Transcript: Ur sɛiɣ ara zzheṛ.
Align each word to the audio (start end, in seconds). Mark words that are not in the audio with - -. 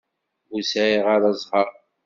Ur 0.53 0.61
sɛiɣ 0.63 1.05
ara 1.15 1.29
zzheṛ. 1.39 1.69